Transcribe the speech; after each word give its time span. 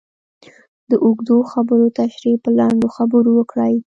د 0.89 0.91
اوږدو 1.05 1.37
خبرو 1.51 1.87
تشرېح 1.97 2.37
په 2.43 2.49
لنډو 2.57 2.87
خبرو 2.95 3.31
وکړئ. 3.35 3.73